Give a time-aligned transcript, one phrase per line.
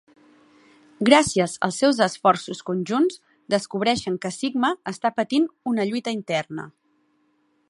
[1.09, 3.21] Gràcies als seus esforços conjunts,
[3.57, 6.71] descobreixen que Sigma està patint una lluita interna.